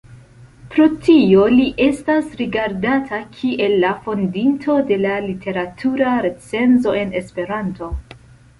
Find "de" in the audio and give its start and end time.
4.89-4.99